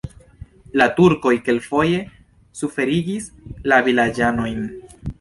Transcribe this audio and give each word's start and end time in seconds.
La 0.81 0.87
turkoj 0.99 1.33
kelkfoje 1.49 2.01
suferigis 2.63 3.31
la 3.73 3.83
vilaĝanojn. 3.91 4.69